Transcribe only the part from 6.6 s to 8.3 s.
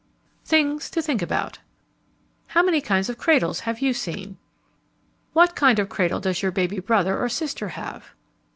brother or sister have?